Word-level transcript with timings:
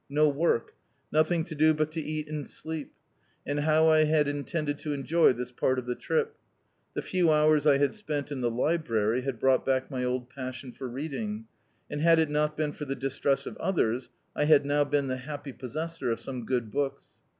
No 0.09 0.27
work; 0.29 0.73
nothing 1.11 1.43
to 1.43 1.53
do 1.53 1.75
but 1.75 1.91
to 1.91 2.01
eat 2.01 2.27
and 2.27 2.47
sleep. 2.47 2.91
And 3.45 3.59
how 3.59 3.87
I 3.89 4.05
had 4.05 4.27
intended 4.27 4.79
to 4.79 4.93
enjoy 4.93 5.31
this 5.31 5.51
part 5.51 5.77
of 5.77 5.85
the 5.85 5.93
trip! 5.93 6.37
The 6.95 7.03
few 7.03 7.31
hours 7.31 7.67
I 7.67 7.77
had 7.77 7.93
spent 7.93 8.31
in 8.31 8.41
the 8.41 8.49
library, 8.49 9.21
had 9.21 9.37
brought 9.39 9.63
back 9.63 9.91
my 9.91 10.03
old 10.03 10.27
passion 10.27 10.71
for 10.71 10.87
reading, 10.87 11.45
and, 11.87 12.01
had 12.01 12.17
it 12.17 12.31
not 12.31 12.57
been 12.57 12.71
for 12.71 12.85
the 12.85 12.95
distress 12.95 13.45
of 13.45 13.55
others, 13.57 14.09
I 14.35 14.45
had 14.45 14.65
now 14.65 14.85
been 14.85 15.07
die 15.07 15.17
happy 15.17 15.53
possessor 15.53 16.09
of 16.09 16.19
some 16.19 16.45
good 16.47 16.71
books. 16.71 17.19